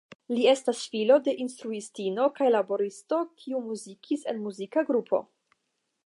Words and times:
Li 0.35 0.45
estas 0.51 0.79
la 0.79 0.85
filo 0.93 1.17
de 1.27 1.33
instruistino 1.43 2.25
kaj 2.39 2.47
laboristo 2.55 3.19
kiu 3.41 3.61
muzikis 3.67 4.25
en 4.33 4.41
muzika 4.47 4.85
grupo. 4.89 5.21